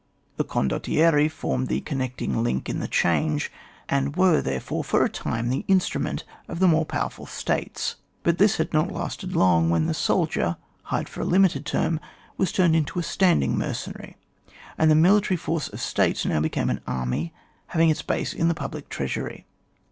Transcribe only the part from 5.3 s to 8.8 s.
the instrument of thd more powerful States; but this had